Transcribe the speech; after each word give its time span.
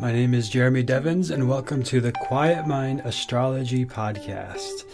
My 0.00 0.12
name 0.12 0.32
is 0.32 0.48
Jeremy 0.48 0.84
Devins, 0.84 1.32
and 1.32 1.48
welcome 1.48 1.82
to 1.82 2.00
the 2.00 2.12
Quiet 2.12 2.68
Mind 2.68 3.00
Astrology 3.00 3.84
Podcast, 3.84 4.84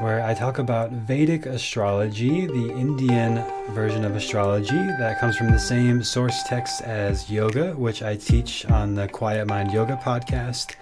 where 0.00 0.22
I 0.22 0.34
talk 0.34 0.58
about 0.58 0.90
Vedic 0.90 1.46
astrology, 1.46 2.46
the 2.46 2.70
Indian 2.76 3.42
version 3.70 4.04
of 4.04 4.14
astrology 4.14 4.76
that 4.76 5.18
comes 5.18 5.38
from 5.38 5.52
the 5.52 5.58
same 5.58 6.04
source 6.04 6.42
text 6.42 6.82
as 6.82 7.30
yoga, 7.30 7.72
which 7.76 8.02
I 8.02 8.16
teach 8.16 8.66
on 8.66 8.94
the 8.94 9.08
Quiet 9.08 9.46
Mind 9.46 9.72
Yoga 9.72 9.98
Podcast 10.04 10.74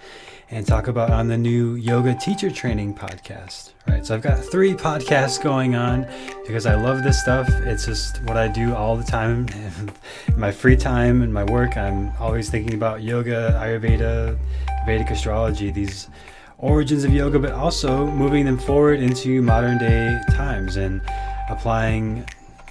and 0.51 0.67
talk 0.67 0.87
about 0.87 1.09
on 1.09 1.29
the 1.29 1.37
new 1.37 1.75
yoga 1.75 2.13
teacher 2.13 2.51
training 2.51 2.93
podcast. 2.93 3.71
Right. 3.87 4.05
So 4.05 4.13
I've 4.13 4.21
got 4.21 4.37
three 4.37 4.73
podcasts 4.73 5.41
going 5.41 5.75
on 5.75 6.05
because 6.45 6.65
I 6.65 6.75
love 6.75 7.03
this 7.03 7.21
stuff. 7.21 7.47
It's 7.49 7.85
just 7.85 8.21
what 8.23 8.35
I 8.35 8.49
do 8.49 8.75
all 8.75 8.97
the 8.97 9.03
time. 9.03 9.47
In 10.27 10.39
my 10.39 10.51
free 10.51 10.75
time 10.75 11.21
and 11.21 11.33
my 11.33 11.45
work, 11.45 11.77
I'm 11.77 12.11
always 12.19 12.49
thinking 12.49 12.73
about 12.73 13.01
yoga, 13.01 13.57
Ayurveda, 13.61 14.37
Vedic 14.85 15.09
astrology, 15.09 15.71
these 15.71 16.09
origins 16.57 17.05
of 17.05 17.13
yoga, 17.13 17.39
but 17.39 17.53
also 17.53 18.05
moving 18.07 18.45
them 18.45 18.57
forward 18.57 18.99
into 18.99 19.41
modern 19.41 19.77
day 19.77 20.19
times 20.31 20.75
and 20.75 21.01
applying 21.49 22.25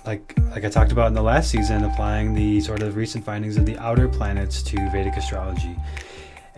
like 0.06 0.34
like 0.50 0.64
I 0.64 0.68
talked 0.68 0.92
about 0.92 1.08
in 1.08 1.14
the 1.14 1.22
last 1.22 1.50
season, 1.50 1.84
applying 1.84 2.34
the 2.34 2.60
sort 2.60 2.82
of 2.82 2.96
recent 2.96 3.24
findings 3.24 3.56
of 3.56 3.64
the 3.64 3.78
outer 3.78 4.06
planets 4.08 4.62
to 4.64 4.76
Vedic 4.90 5.16
astrology. 5.16 5.76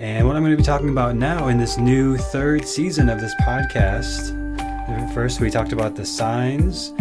And 0.02 0.26
what 0.26 0.34
I'm 0.34 0.42
going 0.42 0.50
to 0.50 0.56
be 0.56 0.64
talking 0.64 0.88
about 0.88 1.14
now 1.14 1.46
in 1.46 1.58
this 1.58 1.78
new 1.78 2.16
third 2.16 2.66
season 2.66 3.08
of 3.08 3.20
this 3.20 3.32
podcast, 3.42 4.34
first 5.14 5.38
we 5.38 5.48
talked 5.48 5.72
about 5.72 5.94
the 5.94 6.04
signs, 6.04 6.92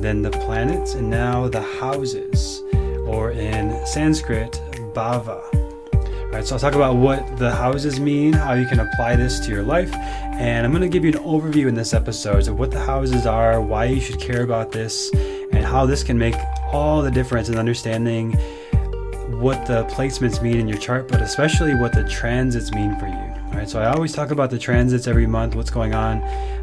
then 0.00 0.22
the 0.22 0.30
planets, 0.30 0.94
and 0.94 1.10
now 1.10 1.48
the 1.48 1.60
houses, 1.60 2.62
or 3.06 3.32
in 3.32 3.78
Sanskrit, 3.84 4.52
bhava. 4.94 5.44
All 5.92 6.30
right, 6.32 6.46
so 6.46 6.54
I'll 6.54 6.58
talk 6.58 6.74
about 6.74 6.96
what 6.96 7.36
the 7.36 7.54
houses 7.54 8.00
mean, 8.00 8.32
how 8.32 8.54
you 8.54 8.64
can 8.64 8.80
apply 8.80 9.16
this 9.16 9.38
to 9.40 9.50
your 9.52 9.62
life, 9.62 9.94
and 9.94 10.64
I'm 10.64 10.72
going 10.72 10.80
to 10.80 10.88
give 10.88 11.04
you 11.04 11.12
an 11.12 11.24
overview 11.24 11.68
in 11.68 11.74
this 11.74 11.92
episode 11.92 12.48
of 12.48 12.58
what 12.58 12.70
the 12.70 12.80
houses 12.80 13.26
are, 13.26 13.60
why 13.60 13.84
you 13.84 14.00
should 14.00 14.18
care 14.18 14.42
about 14.42 14.72
this, 14.72 15.10
and 15.52 15.62
how 15.62 15.84
this 15.84 16.02
can 16.02 16.16
make 16.16 16.36
all 16.72 17.02
the 17.02 17.10
difference 17.10 17.50
in 17.50 17.58
understanding 17.58 18.34
what 19.28 19.66
the 19.66 19.84
placements 19.84 20.40
mean 20.42 20.58
in 20.58 20.68
your 20.68 20.78
chart, 20.78 21.08
but 21.08 21.20
especially 21.20 21.74
what 21.74 21.92
the 21.92 22.08
transits 22.08 22.72
mean 22.72 22.98
for 22.98 23.06
you. 23.06 23.14
All 23.46 23.52
right, 23.52 23.68
so 23.68 23.80
I 23.80 23.92
always 23.92 24.12
talk 24.12 24.30
about 24.30 24.50
the 24.50 24.58
transits 24.58 25.06
every 25.06 25.26
month, 25.26 25.54
what's 25.54 25.70
going 25.70 25.94
on, 25.94 26.22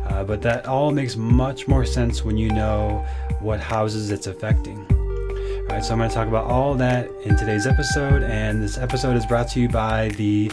uh, 0.10 0.24
but 0.26 0.42
that 0.44 0.66
all 0.66 0.92
makes 0.92 1.16
much 1.16 1.68
more 1.68 1.86
sense 1.86 2.24
when 2.24 2.38
you 2.38 2.50
know 2.50 3.06
what 3.40 3.60
houses 3.60 4.12
it's 4.12 4.28
affecting. 4.28 4.86
All 4.90 5.78
right, 5.78 5.84
so 5.84 5.94
I'm 5.94 6.00
going 6.00 6.10
to 6.10 6.16
talk 6.16 6.28
about 6.28 6.46
all 6.46 6.76
that 6.76 7.10
in 7.24 7.36
today's 7.38 7.68
episode, 7.68 8.24
and 8.24 8.62
this 8.62 8.78
episode 8.78 9.16
is 9.18 9.26
brought 9.26 9.50
to 9.50 9.60
you 9.60 9.70
by 9.70 10.10
the 10.10 10.52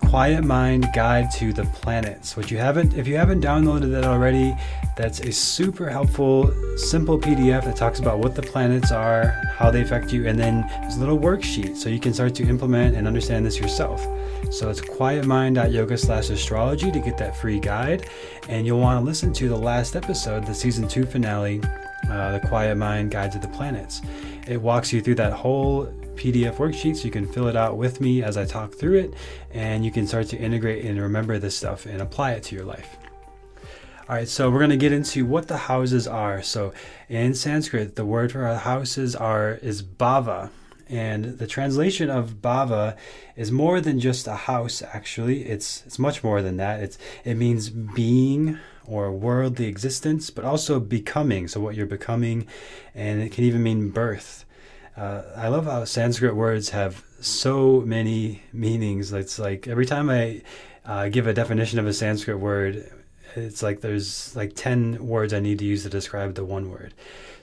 Quiet 0.00 0.44
Mind 0.44 0.88
Guide 0.94 1.30
to 1.32 1.52
the 1.52 1.64
Planets. 1.64 2.36
which 2.36 2.50
you 2.50 2.58
haven't, 2.58 2.94
if 2.94 3.06
you 3.06 3.16
haven't 3.16 3.42
downloaded 3.42 3.90
that 3.92 4.04
already, 4.04 4.56
that's 4.96 5.20
a 5.20 5.32
super 5.32 5.88
helpful, 5.88 6.52
simple 6.76 7.18
PDF 7.18 7.64
that 7.64 7.76
talks 7.76 7.98
about 7.98 8.18
what 8.18 8.34
the 8.34 8.42
planets 8.42 8.92
are, 8.92 9.28
how 9.56 9.70
they 9.70 9.82
affect 9.82 10.12
you, 10.12 10.26
and 10.26 10.38
then 10.38 10.66
there's 10.80 10.96
a 10.96 11.00
little 11.00 11.18
worksheet 11.18 11.76
so 11.76 11.88
you 11.88 12.00
can 12.00 12.14
start 12.14 12.34
to 12.36 12.48
implement 12.48 12.96
and 12.96 13.06
understand 13.06 13.44
this 13.44 13.58
yourself. 13.58 14.06
So 14.50 14.70
it's 14.70 14.80
quietmind.yoga 14.80 15.98
slash 15.98 16.30
astrology 16.30 16.92
to 16.92 17.00
get 17.00 17.18
that 17.18 17.36
free 17.36 17.58
guide. 17.58 18.08
And 18.48 18.66
you'll 18.66 18.80
want 18.80 19.00
to 19.00 19.04
listen 19.04 19.32
to 19.34 19.48
the 19.48 19.56
last 19.56 19.96
episode, 19.96 20.46
the 20.46 20.54
season 20.54 20.86
two 20.86 21.04
finale, 21.04 21.60
uh, 22.08 22.38
The 22.38 22.40
Quiet 22.46 22.76
Mind 22.76 23.10
Guide 23.10 23.32
to 23.32 23.38
the 23.38 23.48
Planets. 23.48 24.02
It 24.46 24.60
walks 24.60 24.92
you 24.92 25.02
through 25.02 25.16
that 25.16 25.32
whole 25.32 25.92
PDF 26.16 26.56
worksheet 26.56 26.96
so 26.96 27.04
you 27.04 27.10
can 27.10 27.30
fill 27.30 27.48
it 27.48 27.56
out 27.56 27.76
with 27.76 28.00
me 28.00 28.22
as 28.22 28.36
I 28.36 28.44
talk 28.44 28.74
through 28.74 28.98
it 28.98 29.14
and 29.52 29.84
you 29.84 29.90
can 29.90 30.06
start 30.06 30.28
to 30.28 30.38
integrate 30.38 30.84
and 30.84 31.00
remember 31.00 31.38
this 31.38 31.56
stuff 31.56 31.86
and 31.86 32.00
apply 32.00 32.32
it 32.32 32.42
to 32.44 32.56
your 32.56 32.64
life. 32.64 32.96
All 34.08 34.14
right, 34.14 34.28
so 34.28 34.50
we're 34.50 34.60
going 34.60 34.70
to 34.70 34.76
get 34.76 34.92
into 34.92 35.26
what 35.26 35.48
the 35.48 35.56
houses 35.56 36.06
are. 36.06 36.40
So 36.40 36.72
in 37.08 37.34
Sanskrit, 37.34 37.96
the 37.96 38.04
word 38.04 38.30
for 38.30 38.46
houses 38.54 39.16
are 39.16 39.54
is 39.54 39.82
bhava, 39.82 40.50
and 40.88 41.38
the 41.38 41.46
translation 41.48 42.08
of 42.08 42.40
bhava 42.40 42.96
is 43.34 43.50
more 43.50 43.80
than 43.80 43.98
just 43.98 44.28
a 44.28 44.36
house. 44.36 44.80
Actually, 44.80 45.46
it's 45.46 45.82
it's 45.86 45.98
much 45.98 46.22
more 46.22 46.40
than 46.40 46.56
that. 46.58 46.84
It's 46.84 46.98
it 47.24 47.34
means 47.34 47.68
being 47.68 48.58
or 48.86 49.10
worldly 49.10 49.66
existence, 49.66 50.30
but 50.30 50.44
also 50.44 50.78
becoming. 50.78 51.48
So 51.48 51.60
what 51.60 51.74
you're 51.74 51.86
becoming, 51.86 52.46
and 52.94 53.20
it 53.20 53.32
can 53.32 53.42
even 53.42 53.64
mean 53.64 53.90
birth. 53.90 54.44
Uh, 54.96 55.22
I 55.36 55.48
love 55.48 55.66
how 55.66 55.84
Sanskrit 55.84 56.34
words 56.34 56.70
have 56.70 57.04
so 57.20 57.82
many 57.82 58.42
meanings. 58.52 59.12
It's 59.12 59.38
like 59.38 59.68
every 59.68 59.84
time 59.84 60.08
I 60.08 60.42
uh, 60.86 61.08
give 61.08 61.26
a 61.26 61.34
definition 61.34 61.78
of 61.78 61.86
a 61.86 61.92
Sanskrit 61.92 62.38
word, 62.38 62.90
it's 63.34 63.62
like 63.62 63.82
there's 63.82 64.34
like 64.34 64.54
10 64.54 65.06
words 65.06 65.34
I 65.34 65.40
need 65.40 65.58
to 65.58 65.64
use 65.66 65.82
to 65.82 65.90
describe 65.90 66.34
the 66.34 66.44
one 66.44 66.70
word. 66.70 66.94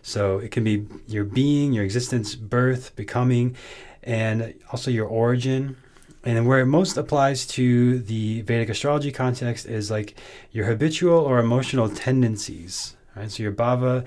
So 0.01 0.39
it 0.39 0.51
can 0.51 0.63
be 0.63 0.87
your 1.07 1.23
being, 1.23 1.73
your 1.73 1.83
existence, 1.83 2.35
birth, 2.35 2.95
becoming, 2.95 3.55
and 4.01 4.55
also 4.71 4.89
your 4.89 5.07
origin. 5.07 5.77
And 6.25 6.47
where 6.47 6.61
it 6.61 6.65
most 6.65 6.97
applies 6.97 7.45
to 7.47 7.99
the 7.99 8.41
Vedic 8.41 8.69
astrology 8.69 9.11
context 9.11 9.65
is 9.65 9.91
like 9.91 10.15
your 10.51 10.65
habitual 10.65 11.19
or 11.19 11.37
emotional 11.37 11.89
tendencies. 11.89 12.95
Right? 13.15 13.29
So 13.29 13.43
your 13.43 13.51
bhava, 13.51 14.05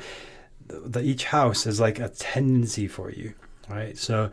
the, 0.69 1.01
each 1.01 1.25
house 1.25 1.67
is 1.67 1.81
like 1.81 1.99
a 1.99 2.09
tendency 2.09 2.89
for 2.89 3.11
you. 3.11 3.35
Right? 3.69 3.99
So 3.99 4.31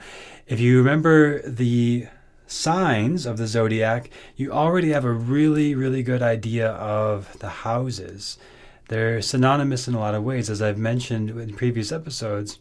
if 0.47 0.59
you 0.59 0.77
remember 0.77 1.41
the 1.41 2.07
signs 2.45 3.25
of 3.25 3.37
the 3.37 3.47
zodiac, 3.47 4.09
you 4.35 4.51
already 4.51 4.91
have 4.91 5.05
a 5.05 5.11
really, 5.11 5.73
really 5.73 6.03
good 6.03 6.21
idea 6.21 6.69
of 6.69 7.39
the 7.39 7.49
houses. 7.49 8.37
They're 8.89 9.21
synonymous 9.21 9.87
in 9.87 9.95
a 9.95 9.99
lot 9.99 10.13
of 10.13 10.23
ways. 10.23 10.49
As 10.49 10.61
I've 10.61 10.77
mentioned 10.77 11.31
in 11.31 11.55
previous 11.55 11.91
episodes, 11.91 12.59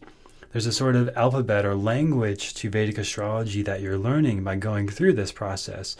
there's 0.51 0.65
a 0.65 0.71
sort 0.71 0.95
of 0.95 1.15
alphabet 1.15 1.65
or 1.65 1.75
language 1.75 2.53
to 2.55 2.69
Vedic 2.69 2.97
astrology 2.97 3.61
that 3.63 3.81
you're 3.81 3.97
learning 3.97 4.43
by 4.43 4.55
going 4.55 4.87
through 4.87 5.13
this 5.13 5.31
process, 5.31 5.95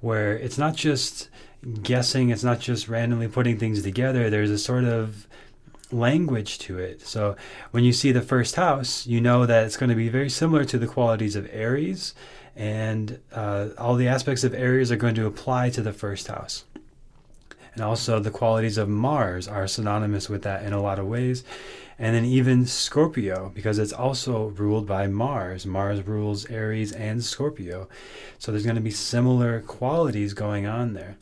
where 0.00 0.36
it's 0.36 0.58
not 0.58 0.74
just 0.74 1.28
guessing, 1.82 2.30
it's 2.30 2.44
not 2.44 2.60
just 2.60 2.88
randomly 2.88 3.28
putting 3.28 3.58
things 3.58 3.82
together. 3.82 4.30
There's 4.30 4.50
a 4.50 4.58
sort 4.58 4.84
of 4.84 5.26
language 5.90 6.58
to 6.60 6.78
it. 6.78 7.00
So 7.00 7.36
when 7.70 7.84
you 7.84 7.92
see 7.92 8.12
the 8.12 8.22
first 8.22 8.56
house, 8.56 9.06
you 9.06 9.20
know 9.20 9.46
that 9.46 9.64
it's 9.64 9.76
going 9.76 9.90
to 9.90 9.96
be 9.96 10.08
very 10.08 10.28
similar 10.28 10.64
to 10.66 10.78
the 10.78 10.86
qualities 10.86 11.36
of 11.36 11.48
Aries 11.52 12.14
and 12.58 13.20
uh, 13.32 13.68
all 13.78 13.94
the 13.94 14.08
aspects 14.08 14.42
of 14.42 14.52
Aries 14.52 14.90
are 14.90 14.96
going 14.96 15.14
to 15.14 15.26
apply 15.26 15.70
to 15.70 15.80
the 15.80 15.92
first 15.92 16.26
house. 16.26 16.64
And 17.72 17.84
also, 17.84 18.18
the 18.18 18.32
qualities 18.32 18.76
of 18.76 18.88
Mars 18.88 19.46
are 19.46 19.68
synonymous 19.68 20.28
with 20.28 20.42
that 20.42 20.64
in 20.64 20.72
a 20.72 20.82
lot 20.82 20.98
of 20.98 21.06
ways. 21.06 21.44
And 21.96 22.16
then, 22.16 22.24
even 22.24 22.66
Scorpio, 22.66 23.52
because 23.54 23.78
it's 23.78 23.92
also 23.92 24.48
ruled 24.48 24.88
by 24.88 25.06
Mars. 25.06 25.64
Mars 25.64 26.04
rules 26.04 26.46
Aries 26.46 26.90
and 26.90 27.22
Scorpio. 27.22 27.88
So, 28.40 28.50
there's 28.50 28.64
going 28.64 28.74
to 28.74 28.82
be 28.82 28.90
similar 28.90 29.60
qualities 29.60 30.34
going 30.34 30.66
on 30.66 30.94
there. 30.94 31.16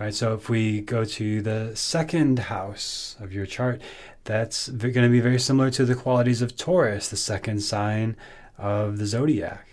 Right, 0.00 0.14
so 0.14 0.32
if 0.34 0.48
we 0.48 0.80
go 0.80 1.04
to 1.04 1.42
the 1.42 1.74
second 1.74 2.38
house 2.38 3.16
of 3.18 3.32
your 3.32 3.46
chart, 3.46 3.82
that's 4.22 4.68
going 4.68 4.92
to 4.94 5.08
be 5.08 5.18
very 5.18 5.40
similar 5.40 5.72
to 5.72 5.84
the 5.84 5.96
qualities 5.96 6.40
of 6.40 6.56
Taurus, 6.56 7.08
the 7.08 7.16
second 7.16 7.62
sign 7.62 8.16
of 8.56 8.98
the 8.98 9.06
zodiac. 9.06 9.66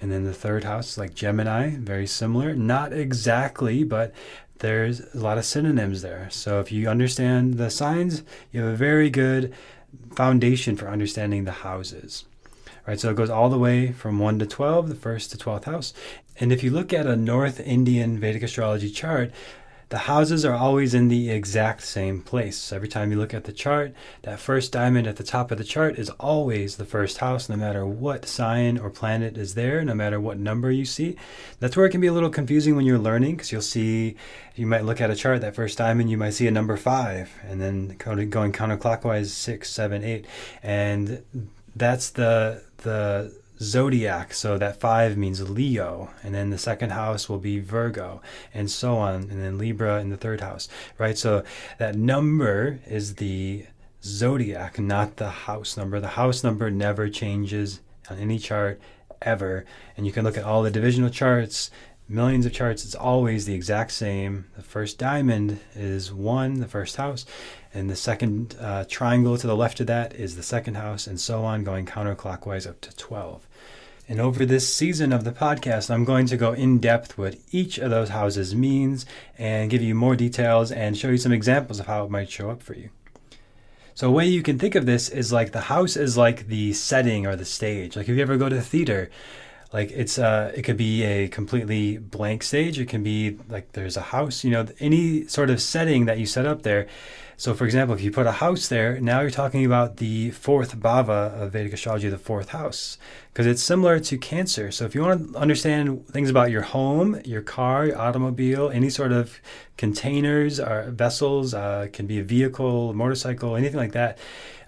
And 0.00 0.12
then 0.12 0.22
the 0.22 0.32
third 0.32 0.62
house, 0.62 0.96
like 0.96 1.14
Gemini, 1.14 1.70
very 1.78 2.06
similar. 2.06 2.54
Not 2.54 2.92
exactly, 2.92 3.82
but 3.82 4.14
there's 4.58 5.00
a 5.00 5.18
lot 5.18 5.36
of 5.36 5.44
synonyms 5.44 6.00
there. 6.00 6.28
So 6.30 6.60
if 6.60 6.70
you 6.70 6.88
understand 6.88 7.54
the 7.54 7.70
signs, 7.70 8.22
you 8.52 8.62
have 8.62 8.72
a 8.72 8.76
very 8.76 9.10
good 9.10 9.52
foundation 10.14 10.76
for 10.76 10.88
understanding 10.88 11.44
the 11.44 11.50
houses. 11.50 12.24
Right, 12.86 13.00
so 13.00 13.10
it 13.10 13.16
goes 13.16 13.30
all 13.30 13.50
the 13.50 13.58
way 13.58 13.90
from 13.90 14.20
1 14.20 14.38
to 14.38 14.46
12, 14.46 14.88
the 14.88 14.94
first 14.94 15.32
to 15.32 15.36
12th 15.36 15.64
house. 15.64 15.92
And 16.38 16.52
if 16.52 16.62
you 16.62 16.70
look 16.70 16.92
at 16.92 17.06
a 17.06 17.16
North 17.16 17.58
Indian 17.58 18.20
Vedic 18.20 18.44
astrology 18.44 18.90
chart, 18.90 19.32
the 19.88 19.98
houses 19.98 20.44
are 20.44 20.54
always 20.54 20.94
in 20.94 21.06
the 21.06 21.30
exact 21.30 21.82
same 21.82 22.20
place. 22.20 22.72
Every 22.72 22.88
time 22.88 23.12
you 23.12 23.18
look 23.18 23.32
at 23.32 23.44
the 23.44 23.52
chart, 23.52 23.92
that 24.22 24.40
first 24.40 24.72
diamond 24.72 25.06
at 25.06 25.16
the 25.16 25.22
top 25.22 25.52
of 25.52 25.58
the 25.58 25.64
chart 25.64 25.96
is 25.96 26.10
always 26.10 26.76
the 26.76 26.84
first 26.84 27.18
house, 27.18 27.48
no 27.48 27.56
matter 27.56 27.86
what 27.86 28.26
sign 28.26 28.78
or 28.78 28.90
planet 28.90 29.36
is 29.36 29.54
there, 29.54 29.84
no 29.84 29.94
matter 29.94 30.20
what 30.20 30.38
number 30.38 30.72
you 30.72 30.84
see. 30.84 31.16
That's 31.60 31.76
where 31.76 31.86
it 31.86 31.90
can 31.90 32.00
be 32.00 32.08
a 32.08 32.12
little 32.12 32.30
confusing 32.30 32.74
when 32.74 32.84
you're 32.84 32.98
learning 32.98 33.36
because 33.36 33.52
you'll 33.52 33.62
see, 33.62 34.16
you 34.56 34.66
might 34.66 34.84
look 34.84 35.00
at 35.00 35.10
a 35.10 35.14
chart, 35.14 35.40
that 35.42 35.54
first 35.54 35.78
diamond, 35.78 36.10
you 36.10 36.18
might 36.18 36.30
see 36.30 36.48
a 36.48 36.52
number 36.52 36.76
five, 36.76 37.32
and 37.48 37.60
then 37.60 37.96
going 37.98 38.52
counterclockwise, 38.52 39.26
six, 39.26 39.70
seven, 39.70 40.02
eight. 40.02 40.26
And 40.64 41.22
that's 41.76 42.10
the, 42.10 42.62
the, 42.78 43.32
zodiac. 43.60 44.34
So 44.34 44.58
that 44.58 44.80
five 44.80 45.16
means 45.16 45.48
Leo, 45.48 46.10
and 46.22 46.34
then 46.34 46.50
the 46.50 46.58
second 46.58 46.90
house 46.90 47.28
will 47.28 47.38
be 47.38 47.58
Virgo, 47.58 48.20
and 48.52 48.70
so 48.70 48.96
on, 48.96 49.14
and 49.30 49.42
then 49.42 49.58
Libra 49.58 50.00
in 50.00 50.10
the 50.10 50.16
third 50.16 50.40
house, 50.40 50.68
right? 50.98 51.16
So 51.16 51.42
that 51.78 51.94
number 51.94 52.80
is 52.86 53.14
the 53.14 53.66
zodiac, 54.02 54.78
not 54.78 55.16
the 55.16 55.30
house 55.30 55.76
number. 55.76 56.00
The 56.00 56.08
house 56.08 56.44
number 56.44 56.70
never 56.70 57.08
changes 57.08 57.80
on 58.10 58.18
any 58.18 58.38
chart 58.38 58.80
ever. 59.22 59.64
And 59.96 60.06
you 60.06 60.12
can 60.12 60.24
look 60.24 60.36
at 60.36 60.44
all 60.44 60.62
the 60.62 60.70
divisional 60.70 61.10
charts, 61.10 61.70
millions 62.08 62.46
of 62.46 62.52
charts, 62.52 62.84
it's 62.84 62.94
always 62.94 63.46
the 63.46 63.54
exact 63.54 63.92
same. 63.92 64.46
The 64.56 64.62
first 64.62 64.98
diamond 64.98 65.60
is 65.74 66.12
one, 66.12 66.60
the 66.60 66.68
first 66.68 66.96
house, 66.96 67.26
and 67.74 67.90
the 67.90 67.96
second 67.96 68.56
uh, 68.60 68.84
triangle 68.88 69.36
to 69.38 69.46
the 69.46 69.56
left 69.56 69.80
of 69.80 69.86
that 69.88 70.14
is 70.14 70.36
the 70.36 70.42
second 70.42 70.76
house, 70.76 71.06
and 71.06 71.20
so 71.20 71.44
on, 71.44 71.64
going 71.64 71.86
counterclockwise 71.86 72.66
up 72.66 72.80
to 72.82 72.96
12. 72.96 73.46
And 74.08 74.20
over 74.20 74.46
this 74.46 74.72
season 74.72 75.12
of 75.12 75.24
the 75.24 75.32
podcast, 75.32 75.90
I'm 75.90 76.04
going 76.04 76.26
to 76.26 76.36
go 76.36 76.52
in 76.52 76.78
depth 76.78 77.18
what 77.18 77.36
each 77.50 77.78
of 77.78 77.90
those 77.90 78.10
houses 78.10 78.54
means 78.54 79.04
and 79.36 79.68
give 79.68 79.82
you 79.82 79.96
more 79.96 80.14
details 80.14 80.70
and 80.70 80.96
show 80.96 81.08
you 81.08 81.18
some 81.18 81.32
examples 81.32 81.80
of 81.80 81.86
how 81.86 82.04
it 82.04 82.10
might 82.10 82.30
show 82.30 82.50
up 82.50 82.62
for 82.62 82.74
you. 82.74 82.90
So, 83.94 84.08
a 84.08 84.12
way 84.12 84.26
you 84.26 84.42
can 84.42 84.58
think 84.58 84.74
of 84.74 84.86
this 84.86 85.08
is 85.08 85.32
like 85.32 85.50
the 85.50 85.62
house 85.62 85.96
is 85.96 86.16
like 86.16 86.46
the 86.46 86.72
setting 86.74 87.26
or 87.26 87.34
the 87.34 87.46
stage. 87.46 87.96
Like 87.96 88.08
if 88.08 88.14
you 88.14 88.22
ever 88.22 88.36
go 88.36 88.48
to 88.48 88.54
the 88.54 88.62
theater, 88.62 89.10
like 89.72 89.90
it's 89.90 90.18
uh 90.18 90.52
it 90.54 90.62
could 90.62 90.76
be 90.76 91.02
a 91.02 91.28
completely 91.28 91.98
blank 91.98 92.42
stage. 92.42 92.78
It 92.78 92.88
can 92.88 93.02
be 93.02 93.38
like 93.48 93.72
there's 93.72 93.96
a 93.96 94.02
house 94.02 94.44
you 94.44 94.50
know 94.50 94.66
any 94.80 95.26
sort 95.26 95.50
of 95.50 95.60
setting 95.60 96.06
that 96.06 96.18
you 96.18 96.26
set 96.26 96.46
up 96.46 96.62
there. 96.62 96.86
So 97.38 97.52
for 97.52 97.64
example 97.64 97.94
if 97.94 98.02
you 98.02 98.10
put 98.10 98.26
a 98.26 98.32
house 98.32 98.68
there 98.68 99.00
now 99.00 99.20
you're 99.20 99.30
talking 99.30 99.66
about 99.66 99.98
the 99.98 100.30
fourth 100.30 100.78
bhava 100.78 101.34
of 101.40 101.52
vedic 101.52 101.72
astrology 101.72 102.08
the 102.08 102.16
fourth 102.16 102.50
house 102.50 102.96
because 103.32 103.46
it's 103.46 103.62
similar 103.62 103.98
to 104.00 104.16
cancer. 104.16 104.70
So 104.70 104.84
if 104.84 104.94
you 104.94 105.02
want 105.02 105.32
to 105.32 105.38
understand 105.38 106.06
things 106.08 106.30
about 106.30 106.50
your 106.50 106.62
home 106.62 107.20
your 107.24 107.42
car 107.42 107.86
your 107.86 107.98
automobile 107.98 108.70
any 108.70 108.88
sort 108.88 109.12
of 109.12 109.40
containers 109.76 110.58
or 110.60 110.90
vessels 110.90 111.54
uh, 111.54 111.88
can 111.92 112.06
be 112.06 112.18
a 112.20 112.24
vehicle 112.24 112.94
motorcycle 112.94 113.56
anything 113.56 113.76
like 113.76 113.92
that 113.92 114.18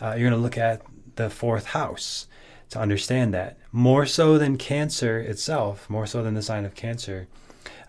uh, 0.02 0.14
you're 0.16 0.28
going 0.28 0.32
to 0.32 0.44
look 0.46 0.58
at 0.58 0.82
the 1.16 1.30
fourth 1.30 1.66
house 1.66 2.26
to 2.70 2.78
understand 2.78 3.32
that. 3.34 3.56
More 3.72 4.06
so 4.06 4.38
than 4.38 4.56
cancer 4.56 5.18
itself, 5.18 5.88
more 5.88 6.06
so 6.06 6.22
than 6.22 6.34
the 6.34 6.42
sign 6.42 6.64
of 6.64 6.74
cancer, 6.74 7.28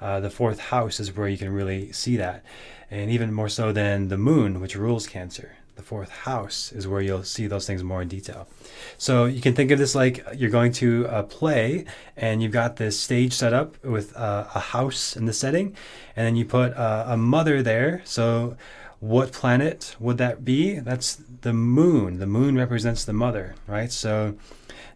uh, 0.01 0.19
the 0.19 0.29
fourth 0.29 0.59
house 0.59 0.99
is 0.99 1.15
where 1.15 1.27
you 1.27 1.37
can 1.37 1.51
really 1.51 1.91
see 1.91 2.17
that. 2.17 2.43
And 2.91 3.11
even 3.11 3.33
more 3.33 3.49
so 3.49 3.71
than 3.71 4.07
the 4.07 4.17
moon, 4.17 4.59
which 4.59 4.75
rules 4.75 5.07
cancer. 5.07 5.55
The 5.75 5.83
fourth 5.83 6.09
house 6.09 6.73
is 6.73 6.87
where 6.87 6.99
you'll 6.99 7.23
see 7.23 7.47
those 7.47 7.65
things 7.65 7.83
more 7.83 8.01
in 8.01 8.09
detail. 8.09 8.49
So 8.97 9.25
you 9.25 9.39
can 9.39 9.55
think 9.55 9.71
of 9.71 9.79
this 9.79 9.95
like 9.95 10.25
you're 10.35 10.49
going 10.49 10.73
to 10.73 11.05
a 11.09 11.23
play 11.23 11.85
and 12.17 12.43
you've 12.43 12.51
got 12.51 12.75
this 12.75 12.99
stage 12.99 13.31
set 13.31 13.53
up 13.53 13.81
with 13.85 14.15
uh, 14.17 14.47
a 14.53 14.59
house 14.59 15.15
in 15.15 15.23
the 15.25 15.31
setting, 15.31 15.75
and 16.17 16.27
then 16.27 16.35
you 16.35 16.43
put 16.43 16.73
uh, 16.73 17.05
a 17.07 17.15
mother 17.15 17.63
there. 17.63 18.01
So 18.03 18.57
what 18.99 19.31
planet 19.31 19.95
would 19.99 20.17
that 20.17 20.43
be? 20.43 20.79
That's 20.79 21.21
the 21.41 21.53
moon. 21.53 22.19
The 22.19 22.27
moon 22.27 22.57
represents 22.57 23.05
the 23.05 23.13
mother, 23.13 23.55
right? 23.65 23.91
So 23.91 24.35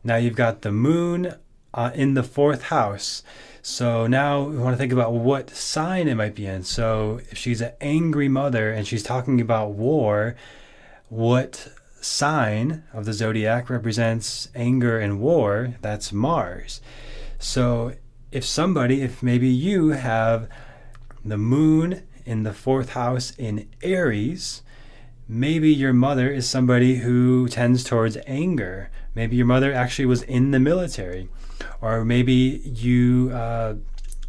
now 0.04 0.18
you've 0.18 0.36
got 0.36 0.62
the 0.62 0.72
moon 0.72 1.36
uh, 1.74 1.92
in 1.94 2.14
the 2.14 2.24
fourth 2.24 2.64
house. 2.64 3.24
So 3.62 4.08
now 4.08 4.42
we 4.44 4.58
want 4.58 4.74
to 4.74 4.78
think 4.78 4.92
about 4.92 5.14
what 5.14 5.50
sign 5.50 6.08
it 6.08 6.16
might 6.16 6.36
be 6.36 6.46
in. 6.46 6.64
So 6.64 7.22
if 7.32 7.38
she's 7.38 7.62
an 7.62 7.72
angry 7.80 8.28
mother 8.28 8.72
and 8.72 8.86
she's 8.86 9.04
talking 9.04 9.40
about 9.40 9.72
war, 9.72 10.36
what 11.08 11.70
sign 12.02 12.84
of 12.92 13.06
the 13.06 13.14
zodiac 13.14 13.70
represents 13.70 14.50
anger 14.54 15.00
and 15.00 15.20
war? 15.20 15.76
That's 15.82 16.12
Mars. 16.12 16.82
So 17.40 17.94
if 18.32 18.44
somebody, 18.44 19.02
if 19.02 19.24
maybe 19.24 19.48
you 19.48 19.90
have 19.90 20.50
the 21.24 21.38
moon 21.38 22.04
in 22.26 22.44
the 22.44 22.54
fourth 22.54 22.90
house 22.90 23.32
in 23.38 23.70
Aries, 23.82 24.62
maybe 25.28 25.74
your 25.74 25.94
mother 25.94 26.30
is 26.32 26.50
somebody 26.50 26.96
who 26.96 27.48
tends 27.48 27.84
towards 27.84 28.18
anger 28.28 28.90
Maybe 29.16 29.36
your 29.36 29.46
mother 29.46 29.72
actually 29.72 30.06
was 30.06 30.24
in 30.24 30.52
the 30.52 30.60
military, 30.60 31.30
or 31.82 32.04
maybe 32.04 32.62
you 32.66 33.30
uh, 33.32 33.76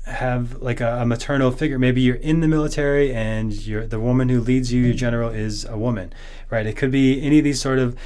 have 0.06 0.61
like 0.61 0.81
a, 0.81 1.00
a, 1.00 1.06
maternal 1.06 1.50
figure. 1.50 1.79
Maybe 1.79 2.02
you're 2.02 2.17
in 2.17 2.41
the 2.41 2.49
military 2.49 3.14
and 3.14 3.52
you're 3.52 3.87
the 3.87 3.99
woman 3.99 4.29
who 4.29 4.41
leads 4.41 4.73
you, 4.73 4.82
your 4.82 4.94
general, 4.94 5.31
is 5.31 5.64
a 5.64 5.79
woman, 5.79 6.12
right? 6.50 6.67
It 6.67 6.76
could 6.76 6.91
be 6.91 7.23
any 7.23 7.38
of 7.38 7.44
these 7.44 7.61
sort 7.61 7.79
of 7.79 7.97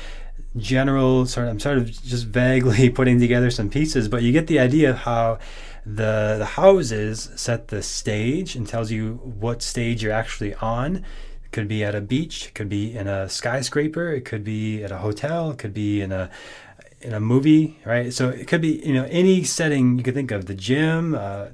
general 0.57 1.27
sort 1.27 1.47
of, 1.47 1.53
I'm 1.53 1.61
sort 1.61 1.79
of 1.79 1.91
just 1.91 2.27
vaguely 2.27 2.91
putting 2.99 3.19
together 3.19 3.51
some 3.51 3.71
pieces, 3.71 4.07
but 4.07 4.23
you 4.23 4.31
get 4.31 4.47
the 4.47 4.61
idea 4.61 4.91
of 4.91 4.99
how 4.99 5.41
the 5.85 6.37
the 6.39 6.45
houses 6.45 7.31
set 7.35 7.69
the 7.69 7.83
stage 7.83 8.55
and 8.55 8.69
tells 8.69 8.93
you 8.93 9.15
what 9.23 9.63
stage 9.63 10.03
you're 10.03 10.13
actually 10.13 10.55
on 10.57 11.05
it 11.49 11.53
could 11.53 11.69
be 11.69 11.83
at 11.83 11.95
a 11.95 12.01
beach, 12.03 12.49
it 12.49 12.55
could 12.55 12.69
be 12.69 12.95
in 12.95 13.09
a 13.09 13.29
skyscraper, 13.29 14.13
it 14.13 14.27
could 14.27 14.45
be 14.45 14.85
at 14.85 14.93
a 14.93 14.99
hotel, 14.99 15.51
it 15.51 15.59
could 15.59 15.75
be 15.75 16.03
in 16.03 16.13
a 16.13 16.31
in 17.01 17.15
a 17.15 17.21
movie, 17.21 17.79
right? 17.85 18.13
So 18.13 18.29
it 18.29 18.47
could 18.49 18.61
be 18.61 18.83
you 18.85 18.93
know 18.93 19.07
any 19.09 19.45
setting 19.45 19.97
you 19.97 20.05
could 20.05 20.15
think 20.15 20.31
of, 20.31 20.47
the 20.47 20.55
gym, 20.55 21.15
uh, 21.15 21.47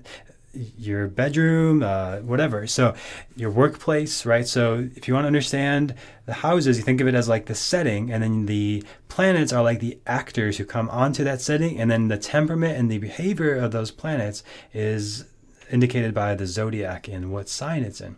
your 0.79 1.07
bedroom, 1.07 1.83
uh, 1.83 2.19
whatever. 2.19 2.67
So 2.67 2.95
your 3.37 3.51
workplace, 3.51 4.27
right? 4.27 4.47
So 4.47 4.89
if 4.97 5.07
you 5.07 5.15
want 5.15 5.25
to 5.25 5.29
understand 5.29 5.95
the 6.27 6.33
houses, 6.33 6.77
you 6.77 6.83
think 6.83 7.01
of 7.01 7.07
it 7.07 7.15
as 7.15 7.29
like 7.29 7.47
the 7.47 7.55
setting, 7.55 8.11
and 8.11 8.23
then 8.23 8.47
the 8.47 8.83
planets 9.09 9.53
are 9.53 9.63
like 9.63 9.79
the 9.81 9.99
actors 10.07 10.59
who 10.59 10.65
come 10.65 10.89
onto 10.91 11.23
that 11.23 11.41
setting, 11.41 11.79
and 11.79 11.89
then 11.91 12.09
the 12.09 12.19
temperament 12.19 12.77
and 12.77 12.91
the 12.91 12.99
behavior 12.99 13.55
of 13.55 13.71
those 13.71 13.91
planets 13.91 14.43
is 14.73 15.27
indicated 15.71 16.15
by 16.15 16.35
the 16.35 16.47
zodiac 16.47 17.09
and 17.09 17.33
what 17.33 17.49
sign 17.49 17.85
it's 17.85 18.01
in. 18.01 18.17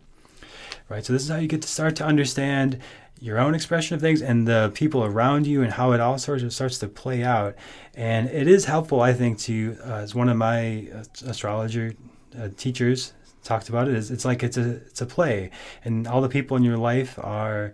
Right. 0.89 1.05
So 1.05 1.13
this 1.13 1.23
is 1.23 1.29
how 1.29 1.37
you 1.37 1.49
get 1.49 1.63
to 1.63 1.69
start 1.69 1.97
to 1.97 2.05
understand 2.05 2.79
your 3.21 3.39
own 3.39 3.55
expression 3.55 3.95
of 3.95 4.01
things 4.01 4.23
and 4.23 4.47
the 4.47 4.71
people 4.75 5.03
around 5.03 5.47
you 5.47 5.63
and 5.63 5.73
how 5.73 5.93
it 5.93 6.01
all 6.01 6.19
sort 6.19 6.43
of 6.43 6.53
starts 6.53 6.79
to 6.79 6.89
play 6.89 7.25
out. 7.25 7.57
And 7.95 8.29
it 8.29 8.47
is 8.47 8.67
helpful, 8.67 9.01
I 9.01 9.13
think, 9.13 9.39
to 9.41 9.77
uh, 9.85 9.95
as 9.95 10.15
one 10.15 10.29
of 10.29 10.37
my 10.37 10.89
uh, 10.95 11.05
astrologer 11.25 11.95
uh, 12.39 12.51
teachers 12.57 13.15
talked 13.43 13.69
about 13.69 13.89
it 13.89 13.95
is 13.95 14.11
it's 14.11 14.25
like 14.25 14.43
it's 14.43 14.57
a 14.57 14.77
it's 14.87 15.01
a 15.01 15.07
play, 15.07 15.51
and 15.85 16.07
all 16.07 16.21
the 16.21 16.29
people 16.29 16.57
in 16.57 16.63
your 16.63 16.79
life 16.79 17.19
are. 17.19 17.73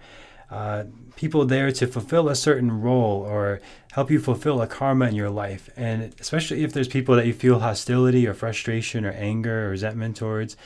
Uh, 0.50 0.84
people 1.16 1.46
there 1.46 1.72
to 1.72 1.86
fulfill 1.86 2.28
a 2.28 2.34
certain 2.34 2.82
role 2.82 3.22
or 3.22 3.58
help 3.92 4.10
you 4.10 4.20
fulfill 4.20 4.60
a 4.60 4.66
karma 4.66 5.06
in 5.06 5.14
your 5.14 5.30
life. 5.30 5.70
And 5.78 6.14
especially 6.20 6.62
if 6.62 6.74
there's 6.74 6.88
people 6.88 7.16
that 7.16 7.26
you 7.26 7.32
feel 7.32 7.60
hostility 7.60 8.26
or 8.26 8.34
frustration 8.34 9.06
or 9.06 9.12
anger 9.12 9.68
or 9.68 9.70
resentment 9.70 10.14
towards, 10.18 10.58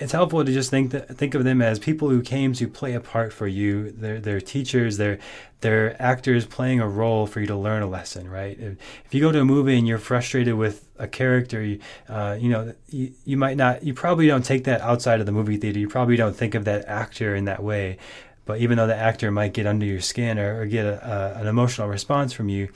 it's 0.00 0.12
helpful 0.12 0.44
to 0.44 0.52
just 0.52 0.70
think 0.70 0.92
that, 0.92 1.16
think 1.16 1.34
of 1.34 1.44
them 1.44 1.60
as 1.60 1.78
people 1.78 2.08
who 2.08 2.22
came 2.22 2.52
to 2.54 2.68
play 2.68 2.94
a 2.94 3.00
part 3.00 3.32
for 3.32 3.46
you. 3.46 3.90
They're, 3.90 4.20
they're 4.20 4.40
teachers. 4.40 4.96
They're 4.96 5.18
they're 5.60 6.00
actors 6.00 6.46
playing 6.46 6.78
a 6.78 6.88
role 6.88 7.26
for 7.26 7.40
you 7.40 7.46
to 7.48 7.56
learn 7.56 7.82
a 7.82 7.86
lesson. 7.88 8.30
Right? 8.30 8.58
If, 8.58 8.78
if 9.04 9.14
you 9.14 9.20
go 9.20 9.32
to 9.32 9.40
a 9.40 9.44
movie 9.44 9.76
and 9.76 9.88
you're 9.88 9.98
frustrated 9.98 10.54
with 10.54 10.88
a 10.98 11.08
character, 11.08 11.62
you, 11.62 11.80
uh, 12.08 12.36
you 12.38 12.48
know 12.48 12.74
you, 12.88 13.12
you 13.24 13.36
might 13.36 13.56
not. 13.56 13.82
You 13.82 13.92
probably 13.92 14.26
don't 14.26 14.44
take 14.44 14.64
that 14.64 14.80
outside 14.80 15.20
of 15.20 15.26
the 15.26 15.32
movie 15.32 15.56
theater. 15.56 15.78
You 15.78 15.88
probably 15.88 16.16
don't 16.16 16.36
think 16.36 16.54
of 16.54 16.64
that 16.64 16.86
actor 16.86 17.34
in 17.34 17.46
that 17.46 17.62
way. 17.62 17.98
But 18.44 18.60
even 18.60 18.78
though 18.78 18.86
the 18.86 18.96
actor 18.96 19.30
might 19.30 19.52
get 19.52 19.66
under 19.66 19.84
your 19.84 20.00
skin 20.00 20.38
or, 20.38 20.62
or 20.62 20.66
get 20.66 20.86
a, 20.86 21.36
a, 21.36 21.40
an 21.40 21.46
emotional 21.46 21.86
response 21.86 22.32
from 22.32 22.48
you, 22.48 22.70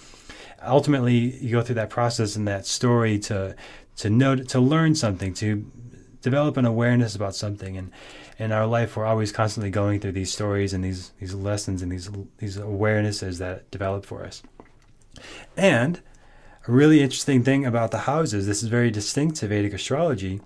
ultimately 0.63 1.15
you 1.15 1.51
go 1.51 1.63
through 1.63 1.77
that 1.77 1.89
process 1.89 2.37
and 2.37 2.47
that 2.47 2.67
story 2.67 3.19
to 3.21 3.55
to 3.97 4.11
know 4.11 4.37
to 4.37 4.61
learn 4.61 4.95
something 4.95 5.33
to 5.35 5.71
develop 6.23 6.57
an 6.57 6.65
awareness 6.65 7.15
about 7.15 7.35
something. 7.35 7.77
And 7.77 7.91
in 8.39 8.53
our 8.53 8.67
life 8.67 8.97
we're 8.97 9.05
always 9.05 9.33
constantly 9.33 9.71
going 9.71 10.01
through 10.01 10.13
these 10.13 10.33
stories 10.33 10.73
and 10.73 10.83
these 10.83 11.13
these 11.21 11.35
lessons 11.35 11.83
and 11.83 11.93
these 11.93 12.09
these 12.39 12.57
awarenesses 12.57 13.39
that 13.39 13.71
develop 13.71 14.07
for 14.07 14.25
us. 14.25 14.43
And 15.57 16.01
a 16.67 16.73
really 16.73 17.03
interesting 17.03 17.43
thing 17.43 17.67
about 17.67 17.91
the 17.91 17.99
houses 17.99 18.47
this 18.47 18.63
is 18.63 18.69
very 18.69 18.91
distinct 18.91 19.37
to 19.37 19.49
vedic 19.49 19.75
astrology 19.75 20.41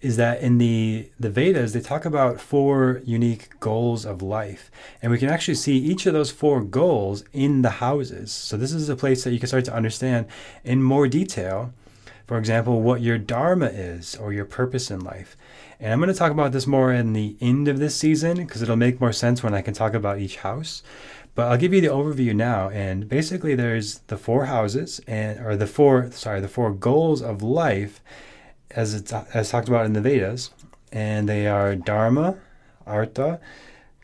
is 0.00 0.16
that 0.16 0.40
in 0.40 0.58
the 0.58 1.10
the 1.18 1.30
vedas 1.30 1.72
they 1.72 1.80
talk 1.80 2.04
about 2.04 2.40
four 2.40 3.02
unique 3.04 3.50
goals 3.60 4.06
of 4.06 4.22
life. 4.22 4.70
And 5.02 5.12
we 5.12 5.18
can 5.18 5.28
actually 5.28 5.56
see 5.56 5.76
each 5.76 6.06
of 6.06 6.14
those 6.14 6.30
four 6.30 6.62
goals 6.62 7.24
in 7.32 7.62
the 7.62 7.70
houses. 7.70 8.32
So 8.32 8.56
this 8.56 8.72
is 8.72 8.88
a 8.88 8.96
place 8.96 9.24
that 9.24 9.32
you 9.32 9.38
can 9.38 9.48
start 9.48 9.64
to 9.66 9.74
understand 9.74 10.26
in 10.64 10.82
more 10.82 11.06
detail 11.06 11.72
for 12.30 12.38
example, 12.38 12.80
what 12.80 13.00
your 13.00 13.18
dharma 13.18 13.66
is 13.66 14.14
or 14.14 14.32
your 14.32 14.44
purpose 14.44 14.88
in 14.88 15.00
life. 15.00 15.36
And 15.80 15.92
I'm 15.92 15.98
going 15.98 16.12
to 16.12 16.16
talk 16.16 16.30
about 16.30 16.52
this 16.52 16.64
more 16.64 16.92
in 16.92 17.12
the 17.12 17.36
end 17.40 17.66
of 17.66 17.80
this 17.80 17.96
season 17.96 18.36
because 18.36 18.62
it'll 18.62 18.76
make 18.76 19.00
more 19.00 19.12
sense 19.12 19.42
when 19.42 19.52
I 19.52 19.62
can 19.62 19.74
talk 19.74 19.94
about 19.94 20.20
each 20.20 20.36
house. 20.36 20.84
But 21.34 21.48
I'll 21.48 21.56
give 21.56 21.74
you 21.74 21.80
the 21.80 21.88
overview 21.88 22.32
now. 22.32 22.68
And 22.68 23.08
basically, 23.08 23.56
there's 23.56 23.98
the 24.06 24.16
four 24.16 24.44
houses 24.44 25.00
and 25.08 25.44
or 25.44 25.56
the 25.56 25.66
four 25.66 26.12
sorry 26.12 26.40
the 26.40 26.46
four 26.46 26.72
goals 26.72 27.20
of 27.20 27.42
life, 27.42 28.00
as 28.70 28.94
it's 28.94 29.12
as 29.12 29.50
talked 29.50 29.66
about 29.66 29.86
in 29.86 29.94
the 29.94 30.00
Vedas, 30.00 30.52
and 30.92 31.28
they 31.28 31.48
are 31.48 31.74
dharma, 31.74 32.36
artha, 32.86 33.40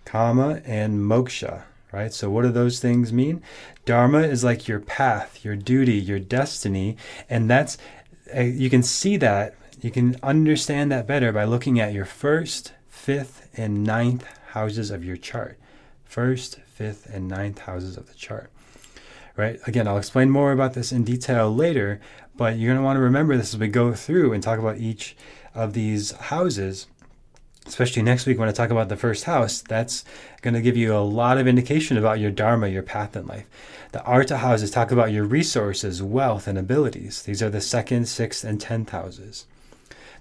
kama, 0.05 0.63
and 0.65 0.99
moksha. 0.99 1.63
Right. 1.93 2.13
So 2.13 2.29
what 2.29 2.43
do 2.43 2.51
those 2.51 2.81
things 2.81 3.13
mean? 3.13 3.41
Dharma 3.85 4.23
is 4.23 4.43
like 4.43 4.67
your 4.67 4.81
path, 4.81 5.45
your 5.45 5.55
duty, 5.55 5.95
your 5.95 6.19
destiny, 6.19 6.97
and 7.31 7.49
that's 7.49 7.79
Uh, 8.35 8.41
you 8.41 8.71
can 8.71 8.83
see 8.83 9.17
that, 9.19 9.55
you 9.81 9.91
can 9.91 10.17
understand 10.23 10.91
that 10.91 11.07
better 11.07 11.33
by 11.33 11.45
looking 11.45 11.79
at 11.79 11.93
your 11.93 12.05
first, 12.05 12.73
fifth, 12.89 13.49
and 13.57 13.85
ninth 13.85 14.27
houses 14.49 14.91
of 14.91 15.05
your 15.05 15.17
chart. 15.17 15.59
First, 16.05 16.61
fifth, 16.67 17.07
and 17.13 17.29
ninth 17.29 17.61
houses 17.61 17.97
of 17.97 18.07
the 18.07 18.15
chart. 18.15 18.51
right? 19.37 19.61
Again, 19.67 19.87
I'll 19.87 19.99
explain 19.99 20.31
more 20.31 20.53
about 20.53 20.75
this 20.75 20.93
in 20.93 21.05
detail 21.05 21.55
later, 21.55 22.01
but 22.37 22.57
you're 22.57 22.71
going 22.71 22.81
to 22.81 22.85
want 22.85 22.97
to 22.97 23.03
remember 23.03 23.37
this 23.37 23.55
as 23.55 23.61
we 23.61 23.69
go 23.69 23.93
through 23.95 24.33
and 24.33 24.43
talk 24.43 24.59
about 24.59 24.79
each 24.79 25.17
of 25.55 25.73
these 25.73 26.13
houses. 26.13 26.87
Especially 27.67 28.03
next 28.03 28.27
week 28.27 28.39
when 28.39 28.49
I 28.49 28.53
talk 28.53 28.71
about 28.71 28.89
the 28.89 28.97
first 28.97 29.25
house, 29.25 29.61
that's 29.61 30.05
going 30.41 30.55
to 30.55 30.63
give 30.63 30.77
you 30.77 30.95
a 30.95 30.99
lot 30.99 31.37
of 31.37 31.47
indication 31.47 31.97
about 31.97 32.21
your 32.21 32.31
dharma, 32.31 32.69
your 32.69 32.83
path 32.83 33.17
in 33.17 33.27
life. 33.27 33.47
The 33.93 34.03
Artha 34.05 34.39
houses 34.39 34.71
talk 34.71 34.91
about 34.93 35.13
your 35.13 35.25
resources, 35.25 36.03
wealth, 36.03 36.47
and 36.47 36.59
abilities. 36.59 37.23
These 37.23 37.43
are 37.43 37.51
the 37.51 37.61
second, 37.61 38.07
sixth, 38.07 38.45
and 38.45 38.61
tenth 38.61 38.91
houses. 38.91 39.47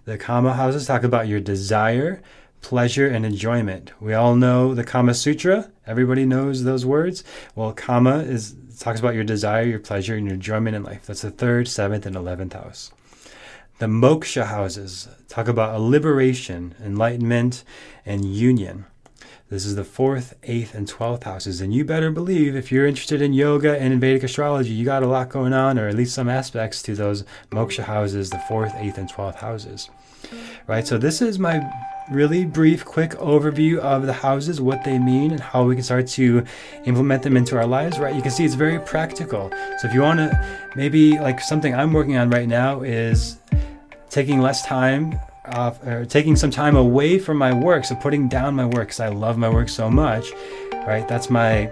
The 0.06 0.18
Kama 0.18 0.54
houses 0.54 0.88
talk 0.88 1.04
about 1.04 1.28
your 1.28 1.40
desire, 1.40 2.22
pleasure, 2.62 3.08
and 3.08 3.26
enjoyment. 3.26 3.92
We 4.02 4.14
all 4.14 4.36
know 4.36 4.74
the 4.74 4.84
Kama 4.84 5.14
Sutra. 5.14 5.72
Everybody 5.86 6.26
knows 6.26 6.64
those 6.64 6.86
words. 6.86 7.24
Well, 7.56 7.74
Kama 7.74 8.20
is 8.20 8.56
talks 8.80 9.00
about 9.00 9.16
your 9.16 9.24
desire, 9.24 9.64
your 9.64 9.80
pleasure, 9.80 10.16
and 10.16 10.26
your 10.26 10.36
enjoyment 10.36 10.76
in 10.76 10.84
life. 10.84 11.06
That's 11.06 11.22
the 11.22 11.32
third, 11.32 11.68
seventh, 11.68 12.06
and 12.06 12.16
eleventh 12.16 12.54
house. 12.54 12.92
The 13.78 13.88
moksha 13.88 14.46
houses 14.46 15.10
talk 15.28 15.50
about 15.50 15.76
a 15.76 15.84
liberation, 15.84 16.76
enlightenment, 16.82 17.66
and 18.06 18.24
union. 18.24 18.86
This 19.50 19.66
is 19.66 19.76
the 19.76 19.84
fourth, 19.84 20.34
eighth, 20.44 20.74
and 20.74 20.88
twelfth 20.88 21.24
houses. 21.24 21.60
And 21.60 21.74
you 21.74 21.84
better 21.84 22.10
believe 22.10 22.56
if 22.56 22.72
you're 22.72 22.88
interested 22.88 23.22
in 23.22 23.34
yoga 23.34 23.78
and 23.78 23.92
in 23.92 24.00
Vedic 24.00 24.24
astrology, 24.24 24.72
you 24.72 24.86
got 24.86 25.04
a 25.04 25.08
lot 25.08 25.28
going 25.28 25.52
on, 25.52 25.78
or 25.78 25.90
at 25.90 25.96
least 25.96 26.16
some 26.16 26.30
aspects 26.30 26.82
to 26.84 26.96
those 26.96 27.26
moksha 27.52 27.84
houses, 27.84 28.30
the 28.30 28.40
fourth, 28.48 28.74
eighth, 28.78 28.98
and 28.98 29.10
twelfth 29.10 29.40
houses. 29.40 29.90
Right? 30.68 30.88
So, 30.88 30.98
this 30.98 31.22
is 31.22 31.38
my 31.38 31.70
really 32.12 32.46
brief, 32.46 32.86
quick 32.86 33.12
overview 33.12 33.78
of 33.80 34.06
the 34.06 34.14
houses, 34.14 34.62
what 34.62 34.84
they 34.84 35.00
mean, 35.00 35.32
and 35.32 35.40
how 35.40 35.64
we 35.66 35.76
can 35.76 35.84
start 35.84 36.08
to 36.08 36.44
implement 36.86 37.24
them 37.24 37.36
into 37.36 37.58
our 37.58 37.66
lives, 37.66 38.00
right? 38.00 38.16
You 38.16 38.22
can 38.22 38.32
see 38.32 38.46
it's 38.46 38.54
very 38.54 38.80
practical. 38.80 39.50
So 39.80 39.88
if 39.88 39.94
you 39.94 40.02
want 40.02 40.20
to, 40.20 40.60
maybe 40.76 41.18
like 41.20 41.40
something 41.40 41.74
I'm 41.74 41.94
working 41.94 42.18
on 42.18 42.30
right 42.30 42.48
now 42.48 42.82
is 42.82 43.38
taking 44.16 44.40
less 44.40 44.66
time 44.66 45.20
off, 45.44 45.86
or 45.86 46.06
taking 46.06 46.38
some 46.38 46.50
time 46.50 46.78
away 46.78 47.20
from 47.20 47.38
my 47.38 47.54
work. 47.54 47.84
So 47.84 47.96
putting 47.96 48.30
down 48.30 48.56
my 48.56 48.66
work 48.66 48.88
because 48.88 49.02
I 49.02 49.10
love 49.10 49.38
my 49.38 49.50
work 49.50 49.68
so 49.68 49.90
much, 49.90 50.32
right? 50.88 51.06
That's 51.06 51.30
my 51.30 51.70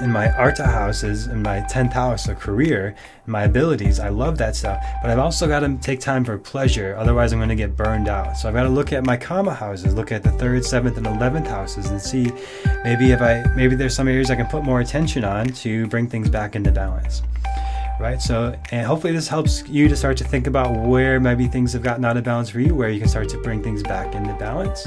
in 0.00 0.10
my 0.10 0.30
Artha 0.32 0.64
houses, 0.64 1.26
in 1.26 1.42
my 1.42 1.60
10th 1.62 1.92
house, 1.92 2.28
a 2.28 2.34
career, 2.34 2.94
my 3.26 3.44
abilities. 3.44 4.00
I 4.00 4.08
love 4.08 4.38
that 4.38 4.54
stuff. 4.56 4.82
But 5.02 5.10
I've 5.10 5.18
also 5.18 5.46
got 5.46 5.60
to 5.60 5.76
take 5.78 6.00
time 6.00 6.24
for 6.24 6.38
pleasure. 6.38 6.94
Otherwise, 6.96 7.32
I'm 7.32 7.38
going 7.38 7.48
to 7.48 7.56
get 7.56 7.76
burned 7.76 8.08
out. 8.08 8.36
So 8.36 8.48
I've 8.48 8.54
got 8.54 8.62
to 8.62 8.68
look 8.68 8.92
at 8.92 9.04
my 9.04 9.16
Kama 9.16 9.52
houses, 9.52 9.94
look 9.94 10.12
at 10.12 10.22
the 10.22 10.30
third, 10.32 10.64
seventh, 10.64 10.96
and 10.96 11.06
11th 11.06 11.48
houses 11.48 11.90
and 11.90 12.00
see 12.00 12.30
maybe 12.84 13.10
if 13.10 13.20
I, 13.20 13.44
maybe 13.56 13.74
there's 13.74 13.94
some 13.94 14.08
areas 14.08 14.30
I 14.30 14.36
can 14.36 14.46
put 14.46 14.62
more 14.62 14.80
attention 14.80 15.24
on 15.24 15.48
to 15.64 15.86
bring 15.88 16.08
things 16.08 16.30
back 16.30 16.54
into 16.54 16.70
balance 16.70 17.22
right? 18.00 18.20
So, 18.20 18.54
and 18.70 18.86
hopefully 18.86 19.12
this 19.12 19.28
helps 19.28 19.66
you 19.68 19.88
to 19.88 19.96
start 19.96 20.16
to 20.18 20.24
think 20.24 20.46
about 20.46 20.86
where 20.86 21.20
maybe 21.20 21.46
things 21.48 21.72
have 21.72 21.82
gotten 21.82 22.04
out 22.04 22.16
of 22.16 22.24
balance 22.24 22.48
for 22.48 22.60
you, 22.60 22.74
where 22.74 22.88
you 22.88 23.00
can 23.00 23.08
start 23.08 23.28
to 23.30 23.38
bring 23.38 23.62
things 23.62 23.82
back 23.82 24.14
into 24.14 24.32
balance. 24.34 24.86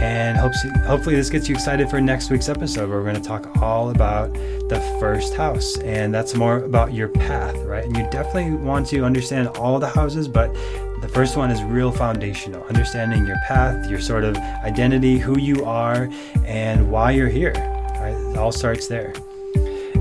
And 0.00 0.36
hopefully, 0.36 0.72
hopefully 0.86 1.16
this 1.16 1.28
gets 1.28 1.48
you 1.48 1.54
excited 1.54 1.90
for 1.90 2.00
next 2.00 2.30
week's 2.30 2.48
episode 2.48 2.88
where 2.88 2.98
we're 2.98 3.10
going 3.10 3.20
to 3.20 3.28
talk 3.28 3.60
all 3.60 3.90
about 3.90 4.32
the 4.32 4.80
first 5.00 5.34
house. 5.34 5.76
And 5.78 6.14
that's 6.14 6.34
more 6.34 6.58
about 6.58 6.92
your 6.92 7.08
path, 7.08 7.56
right? 7.58 7.84
And 7.84 7.96
you 7.96 8.04
definitely 8.10 8.52
want 8.52 8.86
to 8.88 9.04
understand 9.04 9.48
all 9.48 9.78
the 9.78 9.88
houses, 9.88 10.28
but 10.28 10.52
the 11.00 11.08
first 11.12 11.36
one 11.36 11.50
is 11.50 11.62
real 11.62 11.90
foundational 11.90 12.62
understanding 12.64 13.26
your 13.26 13.38
path, 13.46 13.90
your 13.90 14.00
sort 14.00 14.24
of 14.24 14.36
identity, 14.36 15.18
who 15.18 15.38
you 15.38 15.64
are, 15.64 16.08
and 16.44 16.90
why 16.90 17.10
you're 17.10 17.28
here. 17.28 17.52
Right? 18.00 18.14
It 18.14 18.36
all 18.36 18.52
starts 18.52 18.86
there. 18.86 19.12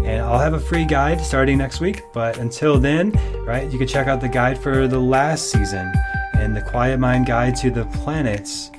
And 0.08 0.22
I'll 0.22 0.40
have 0.40 0.54
a 0.54 0.60
free 0.60 0.86
guide 0.86 1.20
starting 1.22 1.58
next 1.58 1.82
week. 1.82 2.02
But 2.14 2.38
until 2.38 2.80
then, 2.80 3.12
right, 3.46 3.70
you 3.72 3.78
can 3.78 3.88
check 3.88 4.08
out 4.08 4.22
the 4.22 4.30
guide 4.30 4.58
for 4.58 4.88
the 4.88 5.00
last 5.00 5.52
season 5.52 5.92
and 6.40 6.56
the 6.56 6.62
Quiet 6.62 7.00
Mind 7.00 7.26
Guide 7.26 7.56
to 7.58 7.72
the 7.72 7.86
Planets 7.86 8.72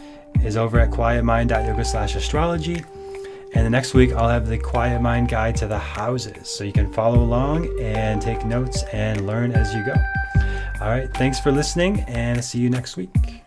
is 0.43 0.57
over 0.57 0.79
at 0.81 0.91
quietmind.yoga 0.91 1.85
slash 1.85 2.15
astrology. 2.15 2.83
And 3.55 3.67
the 3.67 3.71
next 3.71 3.95
week, 3.95 4.13
I'll 4.13 4.29
have 4.29 4.47
the 4.47 4.59
Quiet 4.59 5.03
Mind 5.03 5.29
Guide 5.29 5.57
to 5.57 5.67
the 5.67 5.79
houses. 5.79 6.49
So 6.49 6.65
you 6.65 6.73
can 6.73 6.93
follow 6.93 7.19
along 7.19 7.69
and 7.81 8.23
take 8.23 8.45
notes 8.45 8.85
and 8.93 9.27
learn 9.27 9.53
as 9.53 9.75
you 9.75 9.85
go. 9.85 9.95
All 10.81 10.89
right. 10.89 11.13
Thanks 11.15 11.41
for 11.41 11.51
listening 11.51 12.01
and 12.09 12.43
see 12.43 12.61
you 12.61 12.71
next 12.71 12.97
week. 12.97 13.43